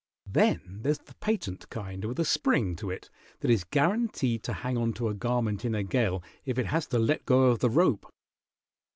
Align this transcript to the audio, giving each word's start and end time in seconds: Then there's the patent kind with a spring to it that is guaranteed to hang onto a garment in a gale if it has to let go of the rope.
Then 0.25 0.79
there's 0.81 0.97
the 0.97 1.13
patent 1.13 1.69
kind 1.69 2.05
with 2.05 2.19
a 2.19 2.25
spring 2.25 2.75
to 2.77 2.89
it 2.89 3.11
that 3.41 3.51
is 3.51 3.63
guaranteed 3.63 4.41
to 4.45 4.53
hang 4.53 4.75
onto 4.75 5.07
a 5.07 5.13
garment 5.13 5.63
in 5.63 5.75
a 5.75 5.83
gale 5.83 6.23
if 6.43 6.57
it 6.57 6.65
has 6.65 6.87
to 6.87 6.97
let 6.97 7.23
go 7.27 7.43
of 7.43 7.59
the 7.59 7.69
rope. 7.69 8.11